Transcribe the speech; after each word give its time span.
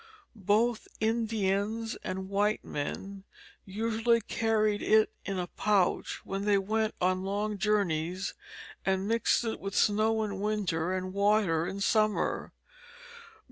Both 0.35 0.87
Indians 0.99 1.95
and 2.03 2.27
white 2.27 2.65
men 2.65 3.23
usually 3.65 4.19
carried 4.19 4.81
it 4.81 5.11
in 5.27 5.37
a 5.37 5.45
pouch 5.45 6.25
when 6.25 6.45
they 6.45 6.57
went 6.57 6.95
on 6.99 7.23
long 7.23 7.59
journeys, 7.59 8.33
and 8.83 9.07
mixed 9.07 9.43
it 9.43 9.59
with 9.59 9.75
snow 9.75 10.23
in 10.23 10.29
the 10.31 10.35
winter 10.37 10.91
and 10.91 11.13
water 11.13 11.67
in 11.67 11.81
summer. 11.81 12.51